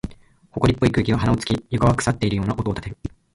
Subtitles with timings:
[0.53, 2.97] 埃っぽい空気が鼻を突き、床は腐っているような音を立てる。